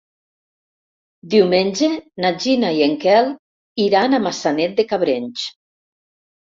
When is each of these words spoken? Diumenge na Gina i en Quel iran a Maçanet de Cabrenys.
Diumenge 1.33 1.91
na 2.25 2.33
Gina 2.47 2.73
i 2.81 2.83
en 2.89 2.99
Quel 3.07 3.31
iran 3.87 4.21
a 4.21 4.25
Maçanet 4.27 4.79
de 4.83 4.89
Cabrenys. 4.95 5.51